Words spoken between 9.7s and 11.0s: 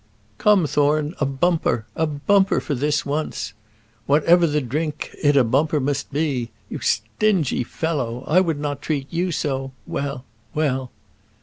Well well."